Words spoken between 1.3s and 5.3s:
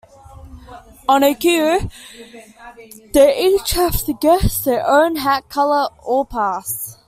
cue, they each have to guess their own